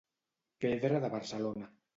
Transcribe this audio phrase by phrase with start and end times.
[0.65, 1.67] Pedra de Barcelona.